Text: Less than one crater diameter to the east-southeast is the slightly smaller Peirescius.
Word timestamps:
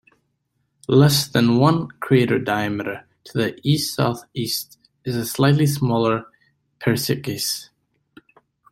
Less 0.87 1.27
than 1.27 1.57
one 1.59 1.87
crater 1.99 2.39
diameter 2.39 3.07
to 3.25 3.37
the 3.37 3.59
east-southeast 3.61 4.79
is 5.05 5.13
the 5.13 5.25
slightly 5.27 5.67
smaller 5.67 6.25
Peirescius. 6.79 7.69